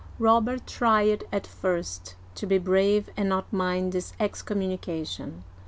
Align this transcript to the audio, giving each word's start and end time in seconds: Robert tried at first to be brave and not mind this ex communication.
Robert 0.17 0.65
tried 0.65 1.25
at 1.31 1.45
first 1.45 2.15
to 2.33 2.47
be 2.47 2.57
brave 2.57 3.11
and 3.15 3.29
not 3.29 3.53
mind 3.53 3.91
this 3.93 4.13
ex 4.19 4.41
communication. 4.41 5.43